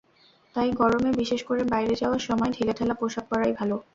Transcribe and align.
তাই 0.55 0.69
গরমে, 0.71 1.11
বিশেষ 1.13 1.41
করে 1.43 1.61
বাইরে 1.73 1.93
যাওয়ার 1.95 2.21
সময় 2.27 2.51
ঢিলেঢালা 2.51 2.95
পোশাক 2.95 3.25
পরাই 3.29 3.53
ভালো। 3.59 3.75